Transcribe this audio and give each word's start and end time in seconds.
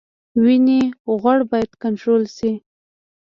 وینې 0.43 0.79
غوړ 1.21 1.39
باید 1.51 1.71
کنټرول 1.83 2.23
شي 2.35 2.51